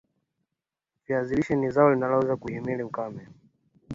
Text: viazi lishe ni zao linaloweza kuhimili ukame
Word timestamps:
viazi 1.07 1.35
lishe 1.35 1.55
ni 1.55 1.69
zao 1.71 1.93
linaloweza 1.93 2.35
kuhimili 2.37 2.83
ukame 2.83 3.27